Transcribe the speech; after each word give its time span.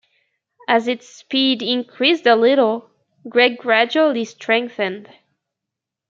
As 0.67 0.87
its 0.87 1.07
speed 1.07 1.61
increased 1.61 2.25
a 2.25 2.35
little, 2.35 2.89
Greg 3.29 3.59
gradually 3.59 4.25
strengthened. 4.25 5.07